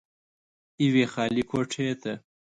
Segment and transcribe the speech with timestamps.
[0.85, 2.13] يوې خالې کوټې ته